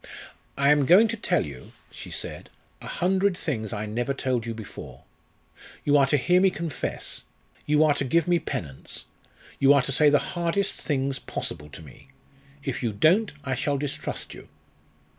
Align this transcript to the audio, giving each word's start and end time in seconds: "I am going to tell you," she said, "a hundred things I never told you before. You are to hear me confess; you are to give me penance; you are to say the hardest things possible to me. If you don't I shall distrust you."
"I 0.57 0.71
am 0.71 0.87
going 0.87 1.07
to 1.09 1.15
tell 1.15 1.45
you," 1.45 1.73
she 1.91 2.09
said, 2.09 2.49
"a 2.81 2.87
hundred 2.87 3.37
things 3.37 3.71
I 3.71 3.85
never 3.85 4.15
told 4.15 4.47
you 4.47 4.55
before. 4.55 5.03
You 5.85 5.95
are 5.95 6.07
to 6.07 6.17
hear 6.17 6.41
me 6.41 6.49
confess; 6.49 7.21
you 7.67 7.83
are 7.83 7.93
to 7.93 8.03
give 8.03 8.27
me 8.27 8.39
penance; 8.39 9.05
you 9.59 9.73
are 9.75 9.83
to 9.83 9.91
say 9.91 10.09
the 10.09 10.33
hardest 10.33 10.81
things 10.81 11.19
possible 11.19 11.69
to 11.69 11.83
me. 11.83 12.07
If 12.63 12.81
you 12.81 12.93
don't 12.93 13.31
I 13.43 13.53
shall 13.53 13.77
distrust 13.77 14.33
you." 14.33 14.47